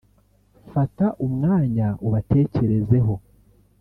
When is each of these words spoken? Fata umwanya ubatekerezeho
Fata 0.71 1.05
umwanya 1.25 1.87
ubatekerezeho 2.07 3.13